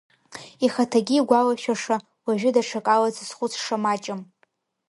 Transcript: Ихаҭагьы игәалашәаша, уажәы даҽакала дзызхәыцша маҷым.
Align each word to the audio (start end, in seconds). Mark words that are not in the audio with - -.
Ихаҭагьы 0.65 1.15
игәалашәаша, 1.17 1.97
уажәы 2.25 2.49
даҽакала 2.55 3.09
дзызхәыцша 3.13 3.77
маҷым. 3.83 4.19